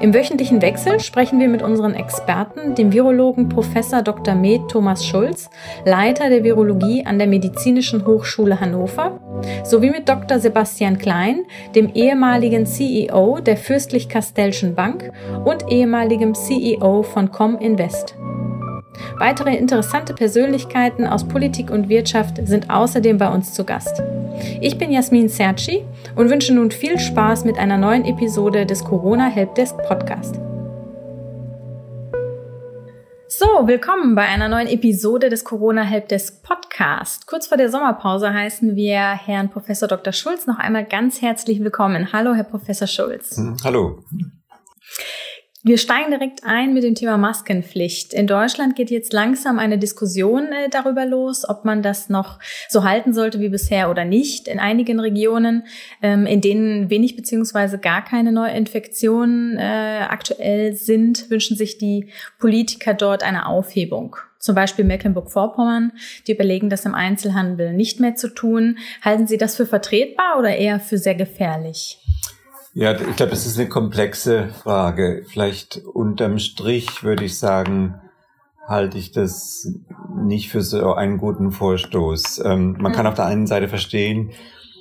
[0.00, 3.68] Im wöchentlichen Wechsel sprechen wir mit unseren Experten, dem Virologen Prof.
[4.04, 4.34] Dr.
[4.34, 5.50] Med Thomas Schulz,
[5.84, 9.20] Leiter der Virologie an der Medizinischen Hochschule Hannover,
[9.64, 10.38] sowie mit Dr.
[10.38, 15.12] Sebastian Klein, dem ehemaligen CEO der Fürstlich-Kastellschen Bank
[15.44, 18.16] und ehemaligem CEO von Cominvest.
[19.18, 24.02] Weitere interessante Persönlichkeiten aus Politik und Wirtschaft sind außerdem bei uns zu Gast.
[24.60, 29.26] Ich bin Jasmin Serci und wünsche nun viel Spaß mit einer neuen Episode des Corona
[29.26, 30.40] Helpdesk Podcast.
[33.30, 37.26] So, willkommen bei einer neuen Episode des Corona Helpdesk Podcast.
[37.26, 40.12] Kurz vor der Sommerpause heißen wir Herrn Professor Dr.
[40.12, 42.12] Schulz noch einmal ganz herzlich willkommen.
[42.12, 43.36] Hallo, Herr Professor Schulz.
[43.36, 44.02] Hm, hallo.
[45.64, 48.14] Wir steigen direkt ein mit dem Thema Maskenpflicht.
[48.14, 52.84] In Deutschland geht jetzt langsam eine Diskussion äh, darüber los, ob man das noch so
[52.84, 54.46] halten sollte wie bisher oder nicht.
[54.46, 55.64] In einigen Regionen,
[56.00, 62.94] ähm, in denen wenig beziehungsweise gar keine Neuinfektionen äh, aktuell sind, wünschen sich die Politiker
[62.94, 64.14] dort eine Aufhebung.
[64.38, 65.90] Zum Beispiel Mecklenburg-Vorpommern,
[66.28, 68.78] die überlegen, das im Einzelhandel nicht mehr zu tun.
[69.02, 71.98] Halten Sie das für vertretbar oder eher für sehr gefährlich?
[72.78, 75.24] Ja, ich glaube, das ist eine komplexe Frage.
[75.26, 77.96] Vielleicht unterm Strich würde ich sagen,
[78.68, 79.66] halte ich das
[80.16, 82.40] nicht für so einen guten Vorstoß.
[82.44, 83.08] Ähm, man kann mhm.
[83.08, 84.30] auf der einen Seite verstehen,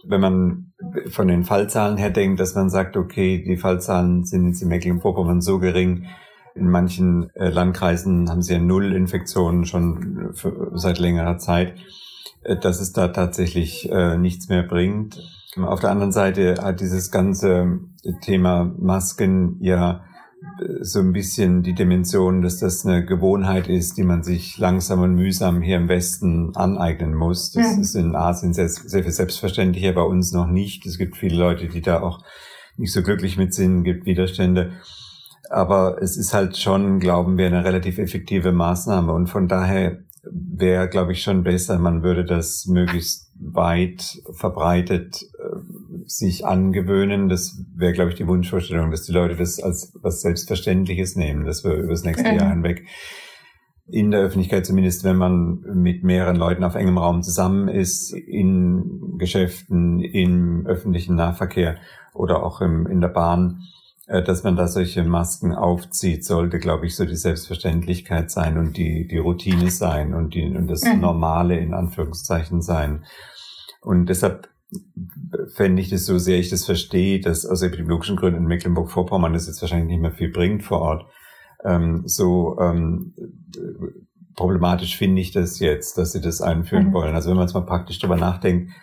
[0.06, 0.74] wenn man
[1.10, 5.42] von den Fallzahlen her denkt, dass man sagt, okay, die Fallzahlen sind jetzt in Mecklenburg-Vorpommern
[5.42, 6.06] so gering.
[6.54, 11.74] In manchen äh, Landkreisen haben sie ja null Infektionen schon für, seit längerer Zeit,
[12.44, 15.18] äh, dass es da tatsächlich äh, nichts mehr bringt.
[15.64, 17.80] Auf der anderen Seite hat dieses ganze
[18.22, 20.04] Thema Masken ja
[20.60, 25.02] äh, so ein bisschen die Dimension, dass das eine Gewohnheit ist, die man sich langsam
[25.02, 27.52] und mühsam hier im Westen aneignen muss.
[27.52, 27.82] Das ja.
[27.82, 30.86] ist in Asien sehr, sehr viel selbstverständlicher, bei uns noch nicht.
[30.86, 32.24] Es gibt viele Leute, die da auch
[32.78, 34.74] nicht so glücklich mit sind, gibt Widerstände.
[35.50, 39.14] Aber es ist halt schon, glauben wir, eine relativ effektive Maßnahme.
[39.14, 45.58] Und von daher wäre, glaube ich, schon besser, man würde das möglichst weit verbreitet äh,
[46.06, 47.30] sich angewöhnen.
[47.30, 51.64] Das wäre, glaube ich, die Wunschvorstellung, dass die Leute das als was Selbstverständliches nehmen, dass
[51.64, 52.28] wir über das nächste.
[52.28, 52.86] Jahr hinweg
[53.90, 59.18] in der Öffentlichkeit, zumindest wenn man mit mehreren Leuten auf engem Raum zusammen ist, in
[59.18, 61.78] Geschäften, im öffentlichen Nahverkehr
[62.14, 63.62] oder auch im, in der Bahn,
[64.08, 69.06] dass man da solche Masken aufzieht, sollte, glaube ich, so die Selbstverständlichkeit sein und die,
[69.06, 71.02] die Routine sein und, die, und das mhm.
[71.02, 73.04] Normale in Anführungszeichen sein.
[73.82, 74.50] Und deshalb
[75.54, 79.48] fände ich das so sehr ich das verstehe, dass aus epidemiologischen Gründen in Mecklenburg-Vorpommern das
[79.48, 81.06] jetzt wahrscheinlich nicht mehr viel bringt vor Ort.
[81.66, 83.14] Ähm, so ähm,
[84.36, 86.94] problematisch finde ich das jetzt, dass sie das einführen mhm.
[86.94, 87.16] wollen.
[87.16, 88.74] Also wenn man jetzt mal praktisch drüber nachdenkt, äh,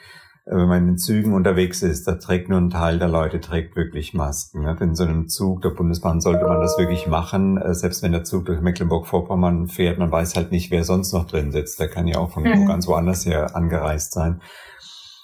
[0.47, 3.77] wenn man in den Zügen unterwegs ist, da trägt nur ein Teil der Leute trägt
[3.77, 4.66] wirklich Masken.
[4.66, 8.25] In so einem Zug der Bundesbahn sollte man das wirklich machen, äh, selbst wenn der
[8.25, 11.81] Zug durch Mecklenburg-Vorpommern fährt, man weiß halt nicht, wer sonst noch drin sitzt.
[11.81, 12.66] Der kann ja auch von mhm.
[12.66, 14.41] ganz woanders her angereist sein.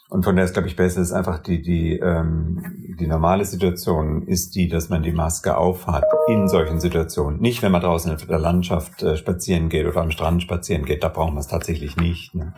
[0.09, 4.27] Und von daher ist, glaube ich, besser ist einfach die, die, ähm, die normale Situation
[4.27, 7.41] ist die, dass man die Maske aufhat in solchen Situationen.
[7.41, 11.05] Nicht, wenn man draußen in der Landschaft äh, spazieren geht oder am Strand spazieren geht,
[11.05, 12.35] da braucht man es tatsächlich nicht.
[12.35, 12.55] Ne?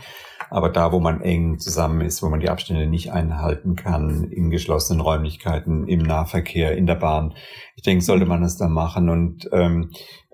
[0.53, 4.51] Aber da, wo man eng zusammen ist, wo man die Abstände nicht einhalten kann, in
[4.51, 7.33] geschlossenen Räumlichkeiten, im Nahverkehr, in der Bahn,
[7.75, 9.09] ich denke, sollte man das da machen.
[9.09, 9.93] Und ähm,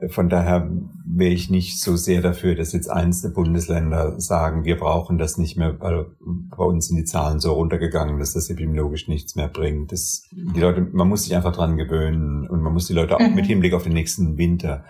[0.09, 0.69] von daher
[1.07, 5.57] wäre ich nicht so sehr dafür, dass jetzt einzelne Bundesländer sagen, wir brauchen das nicht
[5.57, 9.93] mehr, weil bei uns sind die Zahlen so runtergegangen, dass das epidemiologisch nichts mehr bringt.
[9.93, 13.21] Das, die Leute, man muss sich einfach dran gewöhnen und man muss die Leute auch
[13.21, 13.37] mhm.
[13.37, 14.85] mit Hinblick auf den nächsten Winter,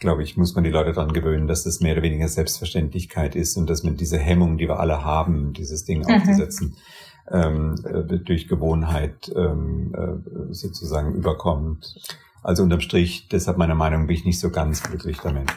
[0.00, 3.56] glaube ich, muss man die Leute dran gewöhnen, dass das mehr oder weniger Selbstverständlichkeit ist
[3.56, 6.14] und dass man diese Hemmung, die wir alle haben, dieses Ding mhm.
[6.14, 6.76] aufzusetzen,
[7.30, 11.94] ähm, äh, durch Gewohnheit ähm, äh, sozusagen überkommt.
[12.42, 15.50] Also unterm Strich, deshalb meiner Meinung bin ich nicht so ganz glücklich damit.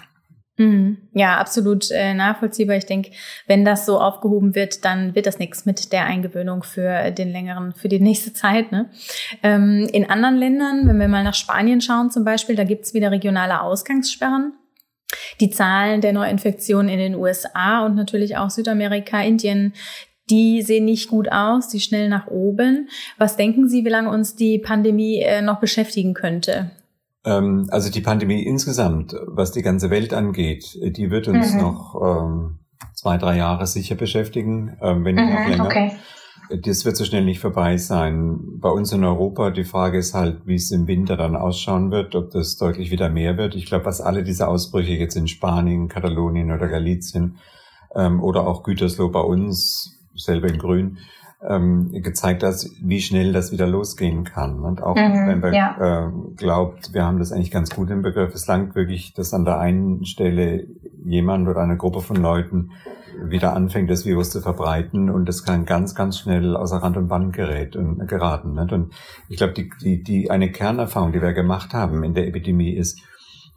[0.57, 0.97] Mhm.
[1.13, 2.75] Ja, absolut äh, nachvollziehbar.
[2.77, 3.11] Ich denke,
[3.47, 7.73] wenn das so aufgehoben wird, dann wird das nichts mit der Eingewöhnung für den längeren,
[7.73, 8.71] für die nächste Zeit.
[8.71, 8.89] Ne?
[9.41, 13.11] Ähm, in anderen Ländern, wenn wir mal nach Spanien schauen zum Beispiel, da gibt's wieder
[13.11, 14.53] regionale Ausgangssperren.
[15.39, 19.73] Die Zahlen der Neuinfektionen in den USA und natürlich auch Südamerika, Indien,
[20.29, 22.89] die sehen nicht gut aus, die schnell nach oben.
[23.17, 26.71] Was denken Sie, wie lange uns die Pandemie äh, noch beschäftigen könnte?
[27.25, 31.61] Ähm, also die Pandemie insgesamt, was die ganze Welt angeht, die wird uns mhm.
[31.61, 32.59] noch ähm,
[32.93, 35.65] zwei, drei Jahre sicher beschäftigen, ähm, wenn nicht mhm, noch länger.
[35.65, 35.91] Okay.
[36.61, 38.37] Das wird so schnell nicht vorbei sein.
[38.59, 42.15] Bei uns in Europa, die Frage ist halt, wie es im Winter dann ausschauen wird,
[42.15, 43.55] ob das deutlich wieder mehr wird.
[43.55, 47.37] Ich glaube, was alle diese Ausbrüche jetzt in Spanien, Katalonien oder Galicien
[47.95, 50.97] ähm, oder auch Gütersloh bei uns, selber in Grün,
[51.47, 54.61] ähm, gezeigt hat, wie schnell das wieder losgehen kann.
[54.61, 56.07] Und auch mhm, wenn man ja.
[56.07, 59.45] äh, glaubt, wir haben das eigentlich ganz gut im Begriff, es langt wirklich, dass an
[59.45, 60.67] der einen Stelle
[61.05, 62.71] jemand oder eine Gruppe von Leuten
[63.21, 67.07] wieder anfängt, das Virus zu verbreiten und das kann ganz, ganz schnell außer Rand und
[67.07, 68.55] Band gerät und geraten.
[68.55, 68.71] Nicht?
[68.71, 68.93] Und
[69.29, 73.01] ich glaube, die, die, die eine Kernerfahrung, die wir gemacht haben in der Epidemie ist,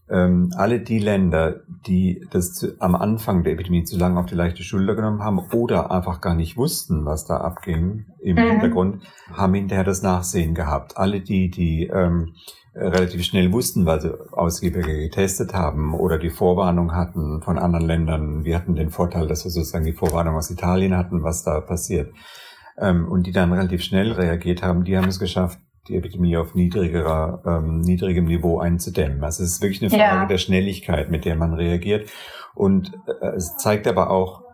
[0.09, 4.35] ähm, alle die Länder, die das zu, am Anfang der Epidemie zu lange auf die
[4.35, 8.51] leichte Schulter genommen haben oder einfach gar nicht wussten, was da abging im mhm.
[8.51, 10.97] Hintergrund, haben hinterher das Nachsehen gehabt.
[10.97, 12.35] Alle die, die ähm,
[12.75, 18.45] relativ schnell wussten, weil sie ausgiebiger getestet haben oder die Vorwarnung hatten von anderen Ländern.
[18.45, 22.13] Wir hatten den Vorteil, dass wir sozusagen die Vorwarnung aus Italien hatten, was da passiert.
[22.79, 26.55] Ähm, und die dann relativ schnell reagiert haben, die haben es geschafft, die Epidemie auf
[26.55, 29.23] niedrigerer, ähm, niedrigem Niveau einzudämmen.
[29.23, 30.27] Also es ist wirklich eine Frage ja.
[30.27, 32.09] der Schnelligkeit, mit der man reagiert.
[32.55, 34.47] Und äh, es zeigt aber auch,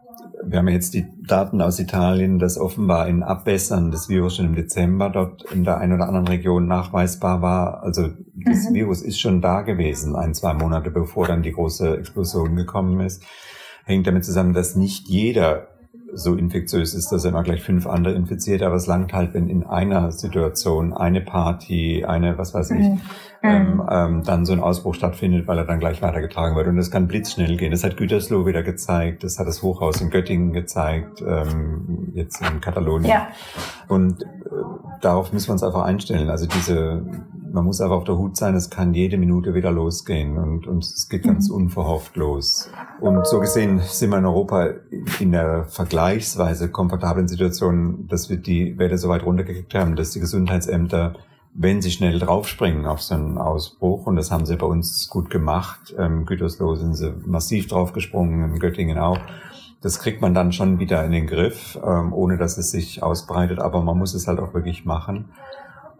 [0.44, 4.54] wir haben jetzt die Daten aus Italien, dass offenbar ein Abbessern des Virus schon im
[4.54, 7.82] Dezember dort in der einen oder anderen Region nachweisbar war.
[7.82, 8.74] Also das mhm.
[8.74, 13.22] Virus ist schon da gewesen, ein, zwei Monate bevor dann die große Explosion gekommen ist.
[13.84, 15.68] Hängt damit zusammen, dass nicht jeder
[16.14, 19.48] so infektiös ist, dass er immer gleich fünf andere infiziert, aber es langt halt, wenn
[19.48, 23.00] in einer Situation eine Party, eine, was weiß ich, mhm.
[23.42, 23.88] ähm, mhm.
[23.90, 26.66] ähm, dann so ein Ausbruch stattfindet, weil er dann gleich weitergetragen wird.
[26.66, 27.70] Und das kann blitzschnell gehen.
[27.70, 32.60] Das hat Gütersloh wieder gezeigt, das hat das Hochhaus in Göttingen gezeigt, ähm, jetzt in
[32.60, 33.10] Katalonien.
[33.10, 33.28] Ja.
[33.88, 34.26] Und äh,
[35.00, 36.28] darauf müssen wir uns einfach einstellen.
[36.28, 37.04] Also diese
[37.52, 40.82] man muss aber auf der Hut sein, es kann jede Minute wieder losgehen und, und
[40.82, 41.56] es geht ganz mhm.
[41.56, 42.70] unverhofft los.
[43.00, 44.70] Und so gesehen sind wir in Europa
[45.20, 50.20] in der vergleichsweise komfortablen Situation, dass wir die Werte so weit runtergekriegt haben, dass die
[50.20, 51.14] Gesundheitsämter,
[51.54, 55.28] wenn sie schnell draufspringen auf so einen Ausbruch, und das haben sie bei uns gut
[55.28, 59.18] gemacht, ähm, Gütersloh sind sie massiv draufgesprungen, in Göttingen auch,
[59.82, 63.58] das kriegt man dann schon wieder in den Griff, ähm, ohne dass es sich ausbreitet,
[63.58, 65.30] aber man muss es halt auch wirklich machen.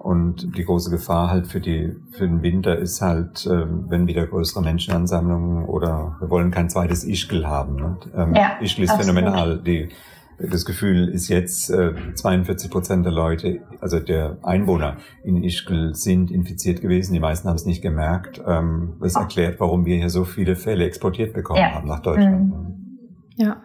[0.03, 4.27] Und die große Gefahr halt für die für den Winter ist halt, äh, wenn wieder
[4.27, 7.77] größere Menschenansammlungen oder wir wollen kein zweites Ischgl haben.
[7.77, 7.97] Ne?
[8.17, 9.15] Ähm, ja, Ischgl ist absolut.
[9.15, 9.63] phänomenal.
[9.63, 9.91] Die,
[10.39, 16.33] das Gefühl ist jetzt, äh, 42 Prozent der Leute, also der Einwohner in Ischgl sind
[16.33, 17.13] infiziert gewesen.
[17.13, 18.43] Die meisten haben es nicht gemerkt.
[18.45, 21.75] Ähm, das erklärt, warum wir hier so viele Fälle exportiert bekommen ja.
[21.75, 22.49] haben nach Deutschland.
[22.49, 22.99] Mhm.
[23.37, 23.63] Ja.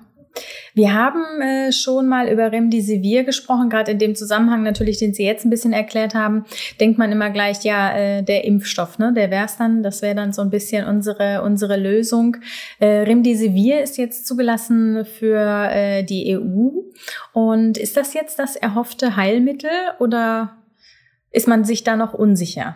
[0.73, 5.25] Wir haben äh, schon mal über Remdesivir gesprochen, gerade in dem Zusammenhang natürlich, den Sie
[5.25, 6.45] jetzt ein bisschen erklärt haben,
[6.79, 10.33] denkt man immer gleich, ja, äh, der Impfstoff, ne, der wär's dann, das wäre dann
[10.33, 12.37] so ein bisschen unsere unsere Lösung.
[12.79, 16.69] Äh, Remdesivir ist jetzt zugelassen für äh, die EU
[17.33, 20.57] und ist das jetzt das erhoffte Heilmittel oder
[21.31, 22.75] ist man sich da noch unsicher?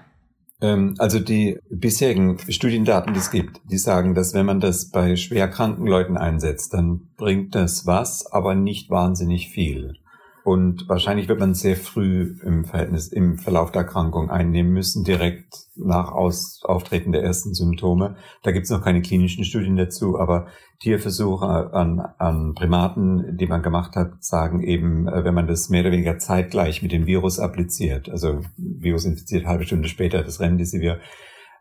[0.61, 5.15] Ähm, also die bisherigen Studiendaten, die es gibt, die sagen, dass wenn man das bei
[5.15, 9.95] schwerkranken Leuten einsetzt, dann bringt das was, aber nicht wahnsinnig viel.
[10.43, 15.67] Und wahrscheinlich wird man sehr früh im Verhältnis, im Verlauf der Erkrankung einnehmen müssen, direkt
[15.75, 18.15] nach Aus, Auftreten der ersten Symptome.
[18.41, 20.47] Da gibt es noch keine klinischen Studien dazu, aber
[20.79, 25.81] Tierversuche an, an Primaten, die man gemacht hat, sagen eben, äh, wenn man das mehr
[25.81, 30.99] oder weniger zeitgleich mit dem Virus appliziert, also Virus infiziert halbe Stunde später das Remdesivir,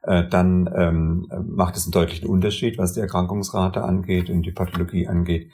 [0.03, 5.07] äh, dann ähm, macht es einen deutlichen Unterschied, was die Erkrankungsrate angeht und die Pathologie
[5.07, 5.51] angeht.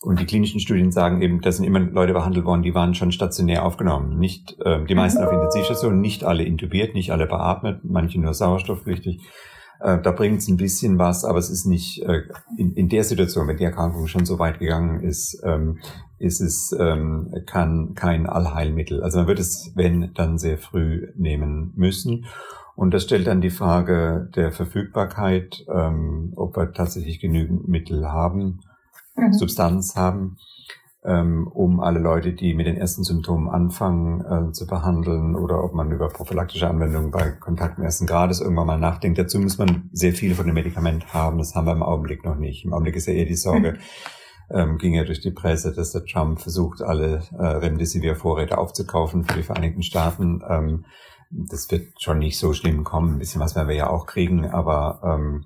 [0.00, 3.10] Und die klinischen Studien sagen eben, da sind immer Leute behandelt worden, die waren schon
[3.10, 4.18] stationär aufgenommen.
[4.18, 9.20] Nicht äh, die meisten auf Intensivstationen, nicht alle intubiert, nicht alle beatmet, manche nur sauerstoffpflichtig.
[9.80, 12.22] Äh, da bringt es ein bisschen was, aber es ist nicht äh,
[12.56, 15.78] in, in der Situation, wenn die Erkrankung schon so weit gegangen ist, ähm,
[16.18, 19.02] ist es ähm, kann kein Allheilmittel.
[19.02, 22.26] Also man wird es, wenn, dann sehr früh nehmen müssen.
[22.74, 28.60] Und das stellt dann die Frage der Verfügbarkeit, ähm, ob wir tatsächlich genügend Mittel haben
[29.18, 29.32] mhm.
[29.32, 30.38] Substanz haben,
[31.04, 35.72] ähm, um alle Leute, die mit den ersten Symptomen anfangen, äh, zu behandeln oder ob
[35.72, 39.18] man über prophylaktische Anwendungen bei Kontakten ersten Grades irgendwann mal nachdenkt.
[39.18, 41.38] Dazu muss man sehr viel von dem Medikament haben.
[41.38, 42.64] Das haben wir im Augenblick noch nicht.
[42.64, 44.56] Im Augenblick ist ja eher die Sorge, mhm.
[44.56, 49.36] ähm, ging ja durch die Presse, dass der Trump versucht, alle äh, Remdesivir-Vorräte aufzukaufen für
[49.36, 50.42] die Vereinigten Staaten.
[50.48, 50.84] Ähm,
[51.30, 53.14] das wird schon nicht so schlimm kommen.
[53.14, 55.44] Ein bisschen was werden wir ja auch kriegen, aber ähm,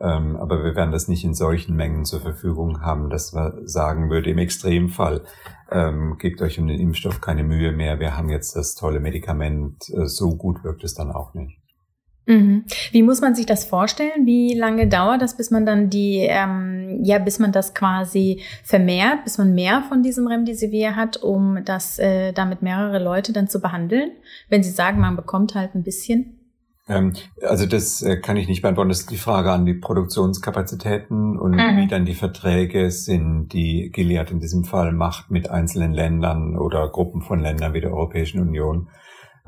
[0.00, 4.10] ähm, aber wir werden das nicht in solchen Mengen zur Verfügung haben, dass wir sagen
[4.10, 5.22] würde, im Extremfall
[5.70, 9.88] ähm, gebt euch um den Impfstoff keine Mühe mehr, wir haben jetzt das tolle Medikament,
[9.90, 11.58] äh, so gut wirkt es dann auch nicht.
[12.28, 12.64] Mhm.
[12.92, 14.26] Wie muss man sich das vorstellen?
[14.26, 19.24] Wie lange dauert das, bis man dann die, ähm, ja, bis man das quasi vermehrt,
[19.24, 23.60] bis man mehr von diesem Remdesivir hat, um das äh, damit mehrere Leute dann zu
[23.60, 24.10] behandeln?
[24.50, 26.37] Wenn Sie sagen, man bekommt halt ein bisschen.
[26.88, 28.88] Ähm, also das äh, kann ich nicht beantworten.
[28.88, 31.76] Das ist die Frage an die Produktionskapazitäten und mhm.
[31.76, 36.88] wie dann die Verträge sind, die Gilead in diesem Fall macht mit einzelnen Ländern oder
[36.88, 38.88] Gruppen von Ländern wie der Europäischen Union.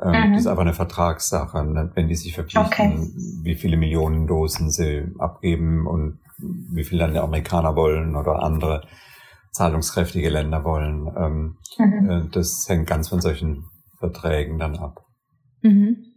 [0.02, 0.32] Ähm, mhm.
[0.32, 1.90] Das ist einfach eine Vertragssache.
[1.94, 3.12] Wenn die sich verpflichten, okay.
[3.42, 6.18] wie viele Millionen Dosen sie abgeben und
[6.72, 8.82] wie viel dann die Amerikaner wollen oder andere
[9.52, 11.06] zahlungskräftige Länder wollen.
[11.16, 12.10] Ähm, mhm.
[12.10, 13.64] Äh, das hängt ganz von solchen
[13.98, 15.04] Verträgen dann ab.
[15.62, 16.09] Mhm.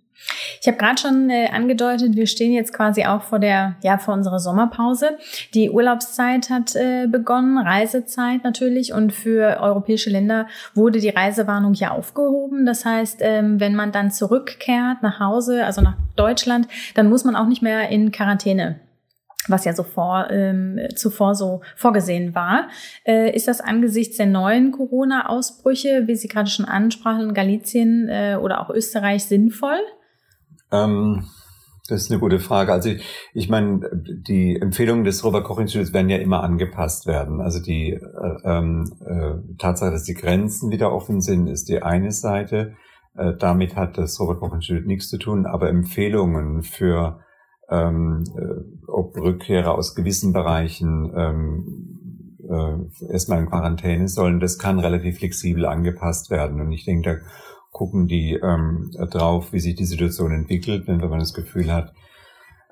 [0.62, 4.13] Ich habe gerade schon äh, angedeutet, wir stehen jetzt quasi auch vor der, ja, vor
[4.13, 5.17] unserer Sommerpause.
[5.53, 11.91] Die Urlaubszeit hat äh, begonnen, Reisezeit natürlich, und für europäische Länder wurde die Reisewarnung ja
[11.91, 12.65] aufgehoben.
[12.65, 17.36] Das heißt, ähm, wenn man dann zurückkehrt nach Hause, also nach Deutschland, dann muss man
[17.36, 18.79] auch nicht mehr in Quarantäne
[19.48, 22.70] was ja so vor, ähm, zuvor so vorgesehen war.
[23.05, 28.62] Äh, ist das angesichts der neuen Corona-Ausbrüche, wie Sie gerade schon ansprachen, Galizien äh, oder
[28.62, 29.79] auch Österreich sinnvoll?
[30.74, 31.25] Ähm,
[31.88, 32.72] das ist eine gute Frage.
[32.72, 33.03] Also ich,
[33.34, 37.42] ich meine, die Empfehlungen des Robert Koch Instituts werden ja immer angepasst werden.
[37.42, 38.01] Also die äh,
[38.46, 42.75] ähm, äh, Tatsache, dass die Grenzen wieder offen sind, ist die eine Seite.
[43.15, 45.46] Äh, damit hat das Robert Koch Institut nichts zu tun.
[45.46, 47.20] Aber Empfehlungen für
[47.70, 54.80] ähm, äh, ob Rückkehrer aus gewissen Bereichen ähm, äh, erstmal in Quarantäne sollen, das kann
[54.80, 56.62] relativ flexibel angepasst werden.
[56.62, 57.25] Und ich denke, da
[57.74, 61.94] gucken die ähm, drauf, wie sich die Situation entwickelt, wenn man das Gefühl hat,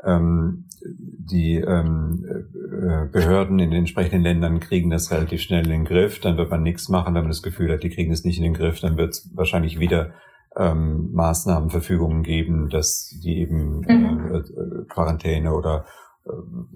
[0.04, 5.86] ähm, die ähm, äh, Behörden in den entsprechenden Ländern kriegen das relativ schnell in den
[5.86, 8.38] Griff, dann wird man nichts machen, wenn man das Gefühl hat, die kriegen es nicht
[8.38, 10.14] in den Griff, dann wird es wahrscheinlich wieder
[10.56, 14.36] ähm, Maßnahmen, Verfügungen geben, dass die eben mhm.
[14.36, 15.86] äh, Quarantäne oder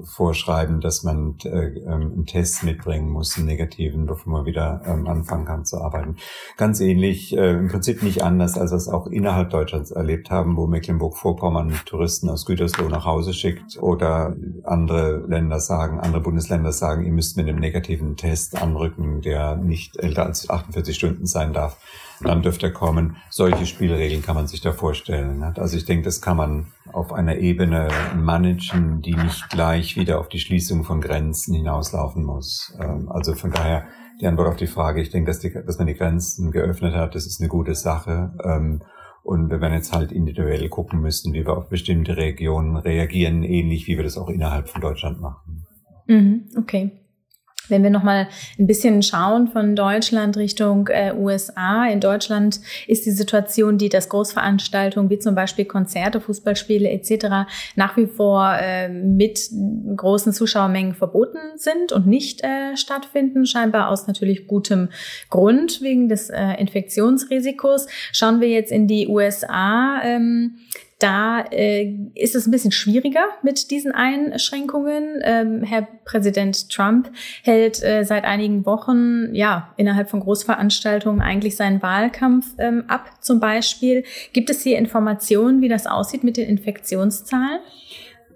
[0.04, 5.08] vorschreiben, dass man äh, ähm, einen Test mitbringen muss, einen negativen, bevor man wieder ähm,
[5.08, 6.18] anfangen kann zu arbeiten.
[6.58, 10.58] Ganz ähnlich, äh, im Prinzip nicht anders, als wir es auch innerhalb Deutschlands erlebt haben,
[10.58, 17.06] wo Mecklenburg-Vorpommern Touristen aus Gütersloh nach Hause schickt oder andere Länder sagen, andere Bundesländer sagen,
[17.06, 21.78] ihr müsst mit einem negativen Test anrücken, der nicht älter als 48 Stunden sein darf
[22.22, 23.18] dann dürfte er kommen.
[23.30, 25.40] Solche Spielregeln kann man sich da vorstellen.
[25.40, 25.54] Ne?
[25.58, 30.30] Also ich denke, das kann man auf einer Ebene managen, die nicht gleich wieder auf
[30.30, 32.76] die Schließung von Grenzen hinauslaufen muss.
[32.80, 33.88] Ähm, also von daher
[34.22, 37.16] die Antwort auf die Frage, ich denke, dass, die, dass man die Grenzen geöffnet hat,
[37.16, 38.34] das ist eine gute Sache.
[38.44, 38.82] Ähm,
[39.24, 43.88] und wir werden jetzt halt individuell gucken müssen, wie wir auf bestimmte Regionen reagieren, ähnlich
[43.88, 45.66] wie wir das auch innerhalb von Deutschland machen.
[46.08, 46.92] Mhm, okay.
[47.70, 48.28] Wenn wir nochmal
[48.60, 51.86] ein bisschen schauen von Deutschland Richtung äh, USA.
[51.88, 57.48] In Deutschland ist die Situation, die das Großveranstaltungen wie zum Beispiel Konzerte, Fußballspiele etc.
[57.76, 59.50] nach wie vor äh, mit
[59.96, 64.90] großen Zuschauermengen verboten sind und nicht äh, stattfinden, scheinbar aus natürlich gutem
[65.30, 67.88] Grund wegen des äh, Infektionsrisikos.
[68.12, 70.02] Schauen wir jetzt in die USA.
[70.04, 70.58] Ähm,
[71.06, 75.20] da äh, ist es ein bisschen schwieriger mit diesen Einschränkungen.
[75.24, 77.12] Ähm, Herr Präsident Trump
[77.44, 83.12] hält äh, seit einigen Wochen ja innerhalb von Großveranstaltungen eigentlich seinen Wahlkampf ähm, ab.
[83.22, 87.60] Zum Beispiel gibt es hier Informationen, wie das aussieht mit den Infektionszahlen?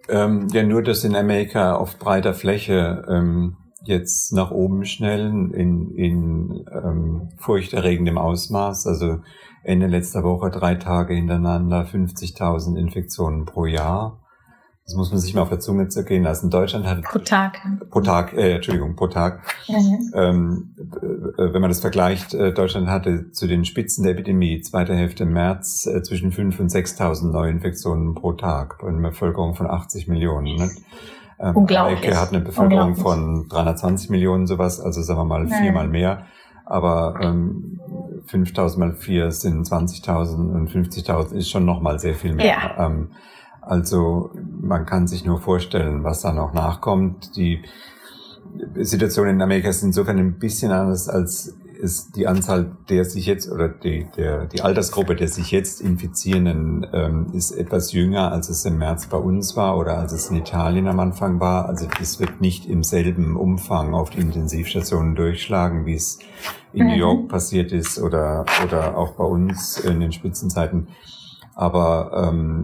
[0.08, 5.96] Ähm, ja, nur, dass in Amerika auf breiter Fläche ähm, jetzt nach oben schnellen in,
[5.96, 8.86] in ähm, furchterregendem Ausmaß.
[8.86, 9.22] Also
[9.64, 14.20] Ende letzter Woche drei Tage hintereinander 50.000 Infektionen pro Jahr.
[14.90, 16.50] Das muss man sich mal auf der Zunge zergehen lassen.
[16.50, 17.60] Deutschland hat pro Tag.
[17.92, 19.44] Pro Tag, äh, Entschuldigung, pro Tag.
[19.68, 20.12] Mhm.
[20.16, 24.96] Ähm, äh, wenn man das vergleicht, äh, Deutschland hatte zu den Spitzen der Epidemie zweite
[24.96, 30.08] Hälfte März äh, zwischen 5.000 und 6.000 Neuinfektionen pro Tag bei einer Bevölkerung von 80
[30.08, 30.56] Millionen.
[30.56, 30.72] Ne?
[31.40, 32.00] Ähm, Unglaublich.
[32.00, 36.26] Eike hat eine Bevölkerung von 320 Millionen sowas, also sagen wir mal viermal mehr.
[36.70, 37.80] Aber ähm,
[38.28, 42.46] 5.000 mal 4 sind 20.000 und 50.000 ist schon nochmal sehr viel mehr.
[42.46, 42.86] Ja.
[42.86, 43.10] Ähm,
[43.62, 44.30] also
[44.62, 47.36] man kann sich nur vorstellen, was da noch nachkommt.
[47.36, 47.64] Die
[48.76, 53.50] Situation in Amerika ist insofern ein bisschen anders als ist die Anzahl der sich jetzt
[53.50, 58.66] oder die, der, die Altersgruppe der sich jetzt Infizierenden ähm, ist etwas jünger, als es
[58.66, 61.68] im März bei uns war oder als es in Italien am Anfang war.
[61.68, 66.20] Also es wird nicht im selben Umfang auf die Intensivstationen durchschlagen, wie es
[66.74, 67.28] in New York mhm.
[67.30, 70.90] passiert ist oder, oder auch bei uns in den Spitzenzeiten.
[71.60, 72.64] Aber ähm,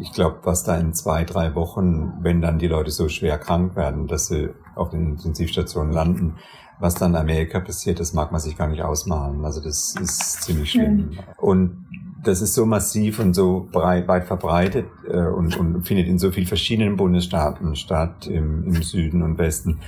[0.00, 3.76] ich glaube, was da in zwei, drei Wochen, wenn dann die Leute so schwer krank
[3.76, 6.36] werden, dass sie auf den Intensivstationen landen,
[6.78, 9.44] was dann in Amerika passiert, das mag man sich gar nicht ausmalen.
[9.44, 10.96] Also das ist ziemlich schlimm.
[10.96, 11.18] Mhm.
[11.36, 11.86] Und
[12.24, 16.30] das ist so massiv und so breit, weit verbreitet äh, und, und findet in so
[16.30, 19.80] vielen verschiedenen Bundesstaaten statt, im, im Süden und Westen,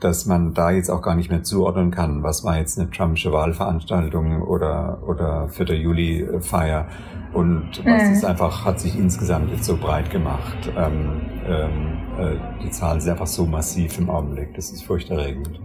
[0.00, 3.32] dass man da jetzt auch gar nicht mehr zuordnen kann, was war jetzt eine Trumpsche
[3.32, 5.74] Wahlveranstaltung oder, oder 4.
[5.74, 6.86] Juli-Feier
[7.32, 8.12] und was mhm.
[8.12, 10.70] ist einfach, hat sich insgesamt jetzt so breit gemacht.
[10.76, 15.60] Ähm, ähm, äh, die Zahlen sind einfach so massiv im Augenblick, das ist furchterregend.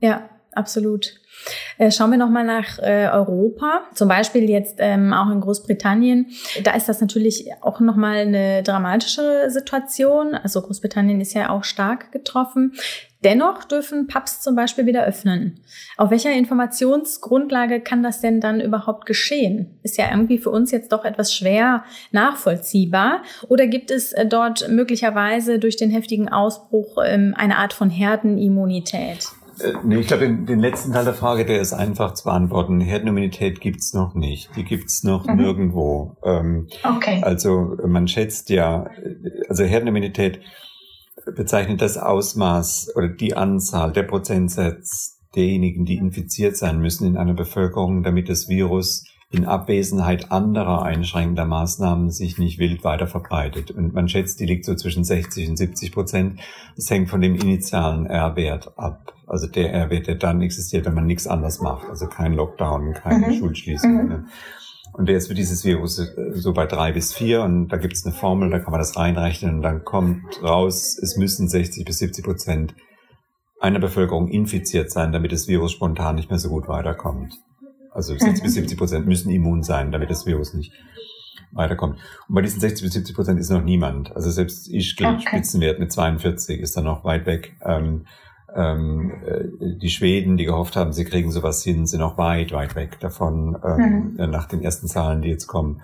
[0.00, 1.14] Ja, absolut.
[1.78, 6.26] Äh, schauen wir nochmal nach äh, Europa, zum Beispiel jetzt ähm, auch in Großbritannien.
[6.62, 10.34] Da ist das natürlich auch nochmal eine dramatischere Situation.
[10.34, 12.74] Also Großbritannien ist ja auch stark getroffen.
[13.24, 15.60] Dennoch dürfen Pubs zum Beispiel wieder öffnen.
[15.96, 19.78] Auf welcher Informationsgrundlage kann das denn dann überhaupt geschehen?
[19.82, 23.22] Ist ja irgendwie für uns jetzt doch etwas schwer nachvollziehbar.
[23.48, 29.28] Oder gibt es äh, dort möglicherweise durch den heftigen Ausbruch ähm, eine Art von Herdenimmunität?
[29.60, 32.80] Äh, nee, ich glaube, den, den, letzten Teil der Frage, der ist einfach zu beantworten.
[32.80, 34.50] Herdenimmunität gibt's noch nicht.
[34.56, 35.36] Die gibt's noch mhm.
[35.36, 36.16] nirgendwo.
[36.24, 37.20] Ähm, okay.
[37.22, 38.86] Also man schätzt ja,
[39.48, 40.40] also Herdenimmunität
[41.24, 47.34] bezeichnet das Ausmaß oder die Anzahl, der Prozentsatz derjenigen, die infiziert sein müssen in einer
[47.34, 53.70] Bevölkerung, damit das Virus in Abwesenheit anderer einschränkender Maßnahmen sich nicht wild weiter verbreitet.
[53.70, 56.40] Und man schätzt, die liegt so zwischen 60 und 70 Prozent.
[56.76, 59.14] Das hängt von dem initialen R-Wert ab.
[59.26, 61.88] Also der R-Wert, der dann existiert, wenn man nichts anders macht.
[61.88, 63.38] Also kein Lockdown, keine mhm.
[63.38, 63.92] Schulschließung.
[63.92, 64.26] Mhm.
[64.92, 67.94] Und der ist für dieses Virus äh, so bei drei bis vier und da gibt
[67.94, 71.84] es eine Formel, da kann man das reinrechnen und dann kommt raus, es müssen 60
[71.84, 72.74] bis 70 Prozent
[73.60, 77.34] einer Bevölkerung infiziert sein, damit das Virus spontan nicht mehr so gut weiterkommt.
[77.92, 78.42] Also 60 mhm.
[78.42, 80.72] bis 70 Prozent müssen immun sein, damit das Virus nicht
[81.52, 81.98] weiterkommt.
[82.28, 84.14] Und bei diesen 60 bis 70 Prozent ist noch niemand.
[84.14, 85.24] Also selbst Ischgl, okay.
[85.26, 87.56] Spitzenwert mit 42, ist dann noch weit weg.
[87.64, 88.06] Ähm,
[88.54, 92.74] ähm, äh, die Schweden, die gehofft haben, sie kriegen sowas hin, sind noch weit, weit
[92.74, 94.30] weg davon, ähm, mhm.
[94.30, 95.82] nach den ersten Zahlen, die jetzt kommen.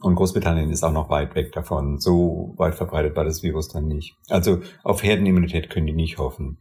[0.00, 1.98] Und Großbritannien ist auch noch weit weg davon.
[1.98, 4.16] So weit verbreitet war das Virus dann nicht.
[4.28, 6.58] Also auf Herdenimmunität können die nicht hoffen.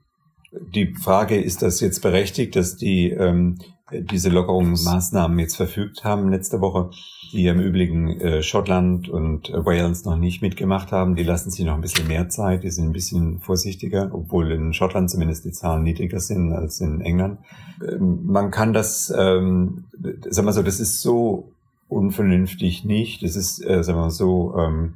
[0.52, 3.58] Die Frage, ist das jetzt berechtigt, dass die ähm,
[3.92, 6.90] diese Lockerungsmaßnahmen jetzt verfügt haben letzte Woche,
[7.32, 11.16] die im Übrigen äh, Schottland und äh, Wales noch nicht mitgemacht haben.
[11.16, 14.74] Die lassen sich noch ein bisschen mehr Zeit, die sind ein bisschen vorsichtiger, obwohl in
[14.74, 17.40] Schottland zumindest die Zahlen niedriger sind als in England.
[17.82, 19.86] Ähm, man kann das, ähm,
[20.30, 21.52] sagen wir so, das ist so
[21.88, 23.24] unvernünftig nicht.
[23.24, 24.96] Das ist, äh, sagen wir mal so, ähm,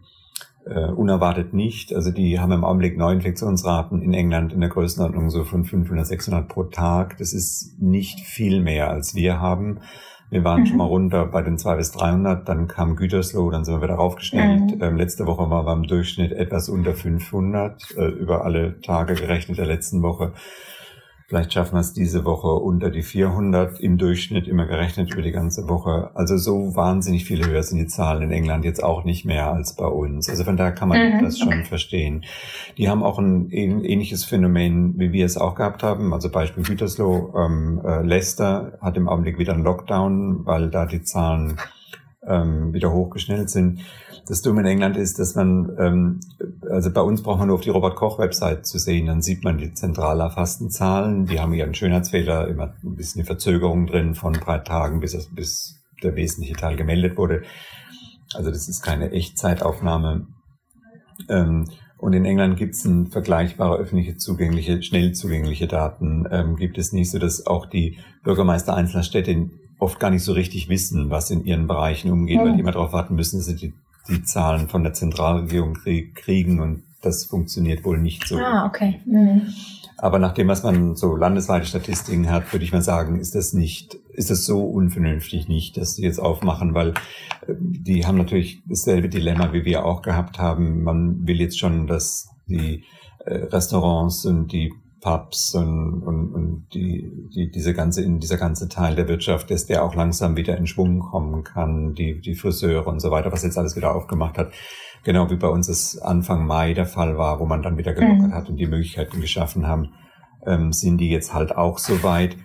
[0.65, 1.93] äh, unerwartet nicht.
[1.93, 6.47] Also die haben im Augenblick Neuinfektionsraten in England in der Größenordnung so von 500, 600
[6.47, 7.17] pro Tag.
[7.17, 9.79] Das ist nicht viel mehr, als wir haben.
[10.29, 10.65] Wir waren mhm.
[10.67, 13.95] schon mal runter bei den 200 bis 300, dann kam Gütersloh, dann sind wir wieder
[13.95, 14.77] raufgestellt.
[14.77, 14.81] Mhm.
[14.81, 19.57] Ähm, letzte Woche waren wir im Durchschnitt etwas unter 500, äh, über alle Tage gerechnet
[19.57, 20.31] der letzten Woche.
[21.31, 25.31] Vielleicht schaffen wir es diese Woche unter die 400 im Durchschnitt, immer gerechnet über die
[25.31, 26.11] ganze Woche.
[26.13, 29.77] Also so wahnsinnig viele höher sind die Zahlen in England jetzt auch nicht mehr als
[29.77, 30.27] bei uns.
[30.27, 31.63] Also von daher kann man mhm, das schon okay.
[31.63, 32.25] verstehen.
[32.77, 36.13] Die haben auch ein ähnliches Phänomen, wie wir es auch gehabt haben.
[36.13, 41.01] Also Beispiel Gütersloh, ähm, äh, Leicester hat im Augenblick wieder einen Lockdown, weil da die
[41.01, 41.55] Zahlen
[42.27, 43.81] ähm, wieder hochgeschnellt sind.
[44.27, 46.19] Das Dumme in England ist, dass man, ähm,
[46.69, 49.73] also bei uns braucht man nur auf die Robert-Koch-Website zu sehen, dann sieht man die
[49.73, 51.25] zentral erfassten Zahlen.
[51.25, 55.29] Die haben ja einen Schönheitsfehler, immer ein bisschen die Verzögerung drin von drei Tagen, bis,
[55.33, 57.43] bis der wesentliche Teil gemeldet wurde.
[58.33, 60.27] Also das ist keine Echtzeitaufnahme.
[61.29, 61.65] Ähm,
[61.97, 66.25] und in England gibt es vergleichbare öffentliche zugängliche, schnell zugängliche Daten.
[66.31, 69.49] Ähm, gibt es nicht so, dass auch die Bürgermeister einzelner Städte
[69.81, 72.43] oft gar nicht so richtig wissen, was in ihren Bereichen umgeht, mhm.
[72.43, 73.73] weil die immer darauf warten müssen, dass sie die,
[74.07, 75.77] die Zahlen von der Zentralregierung
[76.13, 78.37] kriegen und das funktioniert wohl nicht so.
[78.37, 79.01] Ah, okay.
[79.05, 79.41] Mhm.
[79.97, 83.53] Aber nach dem, was man so landesweite Statistiken hat, würde ich mal sagen, ist das
[83.53, 86.89] nicht, ist das so unvernünftig nicht, dass sie jetzt aufmachen, weil
[87.47, 90.83] äh, die haben natürlich dasselbe Dilemma, wie wir auch gehabt haben.
[90.83, 92.83] Man will jetzt schon, dass die
[93.25, 98.69] äh, Restaurants und die Pubs und, und, und die, die, diese ganze, in dieser ganze
[98.69, 102.87] Teil der Wirtschaft, dass der auch langsam wieder in Schwung kommen kann, die, die Friseure
[102.87, 104.53] und so weiter, was jetzt alles wieder aufgemacht hat.
[105.03, 108.27] Genau wie bei uns es Anfang Mai der Fall war, wo man dann wieder gelockert
[108.27, 108.33] mhm.
[108.33, 109.89] hat und die Möglichkeiten geschaffen haben,
[110.45, 112.37] ähm, sind die jetzt halt auch so weit.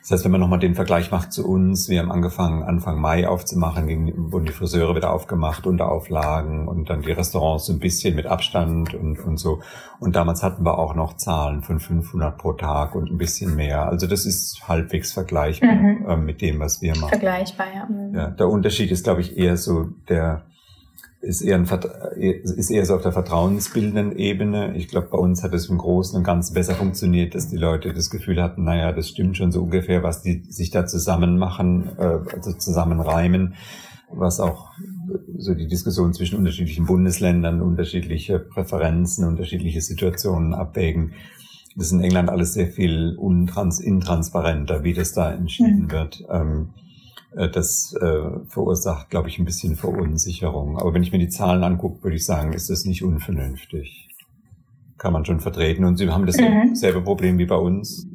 [0.00, 3.28] Das heißt, wenn man nochmal den Vergleich macht zu uns, wir haben angefangen, Anfang Mai
[3.28, 8.16] aufzumachen, wurden die Friseure wieder aufgemacht unter Auflagen und dann die Restaurants so ein bisschen
[8.16, 9.60] mit Abstand und, und so.
[9.98, 13.86] Und damals hatten wir auch noch Zahlen von 500 pro Tag und ein bisschen mehr.
[13.86, 16.06] Also das ist halbwegs vergleichbar mhm.
[16.08, 17.10] äh, mit dem, was wir machen.
[17.10, 17.86] Vergleichbar, ja.
[17.86, 18.14] Mhm.
[18.14, 18.30] ja.
[18.30, 20.46] Der Unterschied ist, glaube ich, eher so der,
[21.20, 21.68] ist eher, ein,
[22.16, 24.74] ist eher so auf der vertrauensbildenden Ebene.
[24.76, 27.92] Ich glaube, bei uns hat es im Großen und Ganzen besser funktioniert, dass die Leute
[27.92, 31.90] das Gefühl hatten, naja, das stimmt schon so ungefähr, was die sich da zusammen machen,
[31.98, 33.54] äh, also zusammen reimen.
[34.12, 34.72] was auch
[35.38, 41.12] so die Diskussion zwischen unterschiedlichen Bundesländern, unterschiedliche Präferenzen, unterschiedliche Situationen abwägen.
[41.76, 45.90] Das ist in England alles sehr viel intransparenter, wie das da entschieden mhm.
[45.92, 46.24] wird.
[46.28, 46.89] Ähm, äh,
[47.32, 50.78] das äh, verursacht, glaube ich, ein bisschen Verunsicherung.
[50.78, 54.08] Aber wenn ich mir die Zahlen angucke, würde ich sagen, ist das nicht unvernünftig.
[54.98, 55.84] Kann man schon vertreten.
[55.84, 57.04] Und sie haben dasselbe mhm.
[57.04, 58.06] Problem wie bei uns.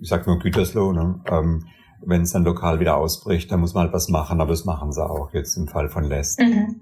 [0.00, 0.92] Ich sage nur Gütersloh.
[0.92, 1.20] Ne?
[1.26, 1.64] Ähm,
[2.04, 4.92] wenn es dann lokal wieder ausbricht, dann muss man halt was machen, aber das machen
[4.92, 6.40] sie auch jetzt im Fall von Lest.
[6.40, 6.80] Mhm.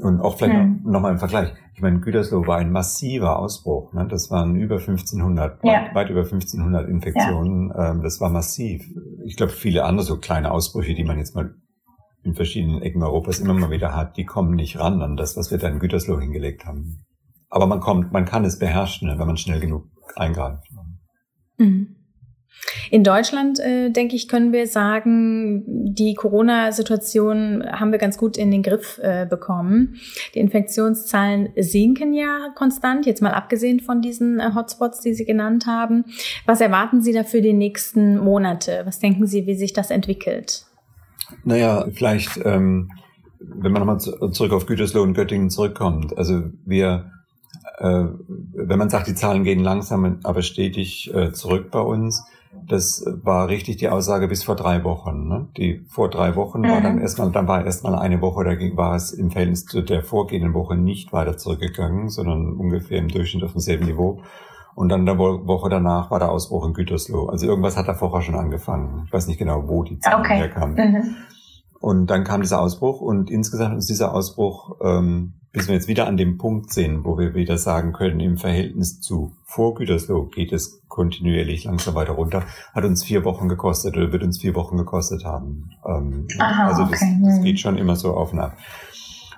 [0.00, 0.90] Und auch vielleicht mhm.
[0.90, 1.52] nochmal im Vergleich.
[1.74, 3.92] Ich meine, Gütersloh war ein massiver Ausbruch.
[3.92, 4.06] Ne?
[4.08, 5.72] Das waren über 1500, ja.
[5.72, 7.68] weit, weit, über 1500 Infektionen.
[7.68, 7.90] Ja.
[7.90, 8.82] Ähm, das war massiv.
[9.24, 11.54] Ich glaube, viele andere so kleine Ausbrüche, die man jetzt mal
[12.22, 15.50] in verschiedenen Ecken Europas immer mal wieder hat, die kommen nicht ran an das, was
[15.50, 17.04] wir da in Gütersloh hingelegt haben.
[17.48, 19.86] Aber man kommt, man kann es beherrschen, ne, wenn man schnell genug
[20.16, 20.64] eingreift.
[21.58, 21.96] Mhm.
[22.90, 28.50] In Deutschland, äh, denke ich, können wir sagen, die Corona-Situation haben wir ganz gut in
[28.50, 29.96] den Griff äh, bekommen.
[30.34, 35.66] Die Infektionszahlen sinken ja konstant, jetzt mal abgesehen von diesen äh, Hotspots, die Sie genannt
[35.66, 36.04] haben.
[36.46, 38.82] Was erwarten Sie da für die nächsten Monate?
[38.84, 40.66] Was denken Sie, wie sich das entwickelt?
[41.44, 42.90] Naja, vielleicht, ähm,
[43.38, 46.16] wenn man nochmal zurück auf Gütersloh und Göttingen zurückkommt.
[46.18, 47.10] Also wir
[47.78, 48.04] äh,
[48.52, 52.22] wenn man sagt, die Zahlen gehen langsam, aber stetig äh, zurück bei uns,
[52.70, 55.28] das war richtig die Aussage bis vor drei Wochen.
[55.28, 55.48] Ne?
[55.56, 56.68] Die vor drei Wochen mhm.
[56.68, 57.02] war dann mhm.
[57.02, 60.76] erstmal, dann war erstmal eine Woche, da war es im Verhältnis zu der vorgehenden Woche
[60.76, 64.22] nicht weiter zurückgegangen, sondern ungefähr im Durchschnitt auf demselben Niveau.
[64.74, 67.26] Und dann der Woche danach war der Ausbruch in Gütersloh.
[67.26, 69.02] Also irgendwas hat da vorher schon angefangen.
[69.06, 70.36] Ich weiß nicht genau, wo die Zahl okay.
[70.36, 70.74] herkam.
[70.74, 71.16] Mhm.
[71.80, 76.06] Und dann kam dieser Ausbruch und insgesamt ist dieser Ausbruch ähm, bis wir jetzt wieder
[76.06, 80.52] an dem Punkt sind, wo wir wieder sagen können, im Verhältnis zu vor Gütersloh geht
[80.52, 84.76] es kontinuierlich langsam weiter runter, hat uns vier Wochen gekostet oder wird uns vier Wochen
[84.76, 85.70] gekostet haben.
[85.84, 87.18] Ähm, Aha, also das, okay.
[87.22, 88.56] das, geht schon immer so auf und ab.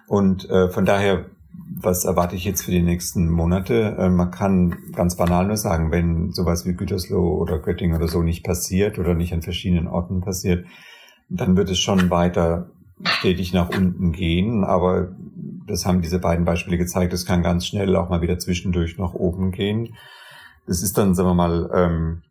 [0.07, 1.27] Und äh, von daher,
[1.81, 3.97] was erwarte ich jetzt für die nächsten Monate?
[3.99, 8.23] Äh, man kann ganz banal nur sagen, wenn sowas wie Gütersloh oder Göttingen oder so
[8.23, 10.67] nicht passiert oder nicht an verschiedenen Orten passiert,
[11.31, 12.71] dann wird es schon weiter
[13.05, 15.13] stetig nach unten gehen, aber
[15.73, 19.15] das haben diese beiden Beispiele gezeigt, es kann ganz schnell auch mal wieder zwischendurch nach
[19.15, 19.97] oben gehen.
[20.67, 22.23] Das ist dann, sagen wir mal, ähm,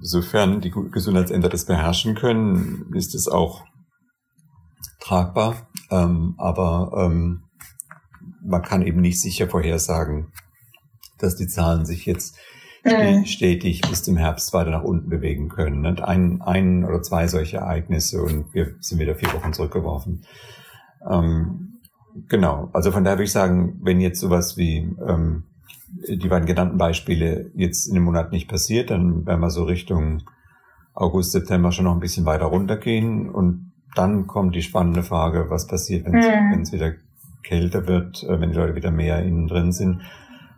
[0.00, 3.64] sofern die Gesundheitsämter das beherrschen können, ist es auch
[5.00, 5.68] tragbar.
[5.90, 7.44] Ähm, aber ähm,
[8.42, 10.32] man kann eben nicht sicher vorhersagen,
[11.18, 12.36] dass die Zahlen sich jetzt
[12.84, 13.24] mhm.
[13.24, 15.86] stetig bis zum Herbst weiter nach unten bewegen können.
[15.86, 20.24] Und ein, ein oder zwei solche Ereignisse und wir sind wieder vier Wochen zurückgeworfen.
[21.08, 21.75] Ähm,
[22.28, 25.44] genau, also von daher würde ich sagen, wenn jetzt sowas wie ähm,
[25.88, 30.22] die beiden genannten Beispiele jetzt in dem Monat nicht passiert, dann werden wir so Richtung
[30.94, 35.66] August, September schon noch ein bisschen weiter runtergehen und dann kommt die spannende Frage, was
[35.66, 36.16] passiert, wenn
[36.62, 36.76] es mhm.
[36.76, 36.92] wieder
[37.42, 40.02] kälter wird, äh, wenn die Leute wieder mehr innen drin sind.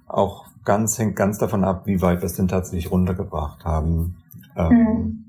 [0.07, 4.17] Auch ganz, hängt ganz davon ab, wie weit wir es denn tatsächlich runtergebracht haben.
[4.57, 5.25] Ähm, mhm.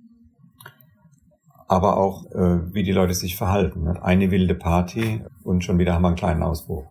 [1.67, 3.87] Aber auch, äh, wie die Leute sich verhalten.
[3.87, 6.85] Eine wilde Party und schon wieder haben wir einen kleinen Ausbruch.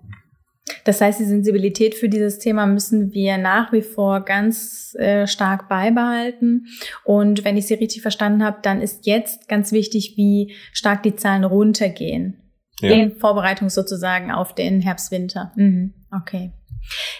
[0.84, 5.68] Das heißt, die Sensibilität für dieses Thema müssen wir nach wie vor ganz äh, stark
[5.68, 6.66] beibehalten.
[7.04, 11.16] Und wenn ich Sie richtig verstanden habe, dann ist jetzt ganz wichtig, wie stark die
[11.16, 12.42] Zahlen runtergehen.
[12.80, 12.90] Ja.
[12.90, 15.52] In Vorbereitung sozusagen auf den Herbst-Winter.
[15.56, 15.94] Mhm.
[16.10, 16.52] Okay.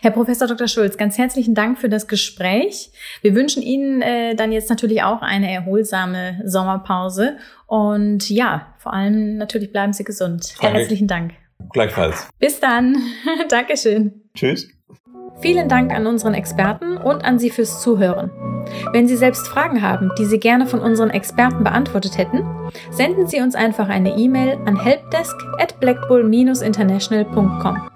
[0.00, 0.68] Herr Professor Dr.
[0.68, 2.90] Schulz, ganz herzlichen Dank für das Gespräch.
[3.22, 9.37] Wir wünschen Ihnen äh, dann jetzt natürlich auch eine erholsame Sommerpause und ja, vor allem
[9.37, 10.54] natürlich bleiben Sie gesund.
[10.61, 10.78] Danke.
[10.78, 11.33] Herzlichen Dank.
[11.72, 12.28] Gleichfalls.
[12.38, 12.96] Bis dann.
[13.48, 14.22] Dankeschön.
[14.35, 14.68] Tschüss.
[15.40, 18.31] Vielen Dank an unseren Experten und an Sie fürs Zuhören.
[18.92, 22.44] Wenn Sie selbst Fragen haben, die Sie gerne von unseren Experten beantwortet hätten,
[22.90, 27.88] senden Sie uns einfach eine E-Mail an helpdesk at blackbull-international.com.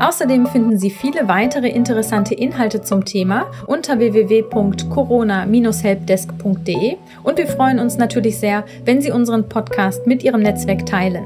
[0.00, 7.96] Außerdem finden Sie viele weitere interessante Inhalte zum Thema unter www.corona-helpdesk.de und wir freuen uns
[7.96, 11.24] natürlich sehr, wenn Sie unseren Podcast mit Ihrem Netzwerk teilen.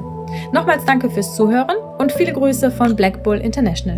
[0.53, 3.97] Nochmals danke fürs Zuhören und viele Grüße von Black Bull International.